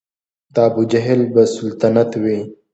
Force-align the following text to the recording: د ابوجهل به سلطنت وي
د 0.53 0.55
ابوجهل 0.67 1.21
به 1.33 1.43
سلطنت 1.57 2.11
وي 2.23 2.39